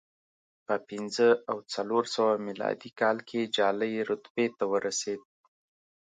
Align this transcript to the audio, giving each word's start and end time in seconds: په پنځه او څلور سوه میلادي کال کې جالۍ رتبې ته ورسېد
په 0.65 0.75
پنځه 0.89 1.29
او 1.49 1.57
څلور 1.73 2.03
سوه 2.15 2.33
میلادي 2.47 2.91
کال 2.99 3.17
کې 3.29 3.51
جالۍ 3.55 3.93
رتبې 4.09 4.47
ته 4.57 4.63
ورسېد 4.71 5.21